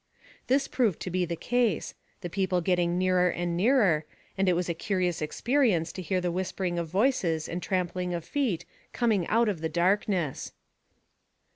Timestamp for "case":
1.35-1.93